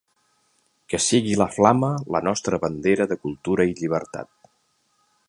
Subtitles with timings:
[0.93, 4.33] Que sigui la flama la nostra bandera de cultura i llibertat.